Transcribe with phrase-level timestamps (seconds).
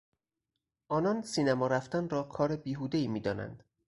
[0.89, 3.63] آنان سینما رفتن را کار بیهودهای میدانند.